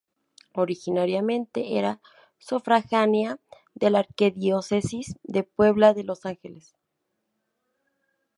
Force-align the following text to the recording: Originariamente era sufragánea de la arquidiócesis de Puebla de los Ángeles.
Originariamente 0.55 1.77
era 1.77 2.01
sufragánea 2.39 3.39
de 3.75 3.91
la 3.91 3.99
arquidiócesis 3.99 5.13
de 5.21 5.43
Puebla 5.43 5.93
de 5.93 6.03
los 6.03 6.25
Ángeles. 6.25 6.73